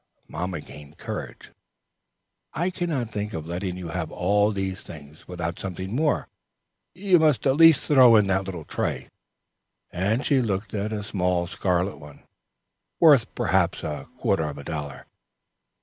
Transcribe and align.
Mamma 0.27 0.61
gained 0.61 0.97
courage. 0.97 1.51
"I 2.55 2.71
can 2.71 2.89
not 2.89 3.11
think 3.11 3.33
of 3.35 3.45
letting 3.45 3.77
you 3.77 3.89
have 3.89 4.11
all 4.11 4.51
these 4.51 4.81
things 4.81 5.27
without 5.27 5.59
something 5.59 5.95
more. 5.95 6.27
You 6.95 7.19
must 7.19 7.45
at 7.45 7.55
least 7.55 7.81
throw 7.81 8.15
in 8.15 8.25
that 8.25 8.45
little 8.45 8.65
tray," 8.65 9.09
and 9.91 10.25
she 10.25 10.41
looked 10.41 10.73
at 10.73 10.91
a 10.91 11.03
small 11.03 11.45
scarlet 11.45 11.99
one, 11.99 12.23
worth 12.99 13.27
perhaps 13.35 13.83
a 13.83 14.07
quarter 14.17 14.45
of 14.49 14.57
a 14.57 14.63
dollar. 14.63 15.05